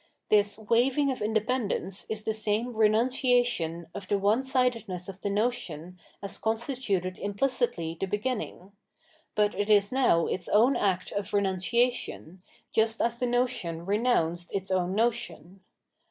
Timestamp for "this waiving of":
0.29-1.21